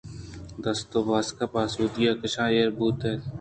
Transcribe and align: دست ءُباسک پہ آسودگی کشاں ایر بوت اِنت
دست 0.63 0.89
ءُباسک 0.97 1.39
پہ 1.51 1.57
آسودگی 1.65 2.05
کشاں 2.21 2.49
ایر 2.53 2.69
بوت 2.77 2.99
اِنت 3.05 3.23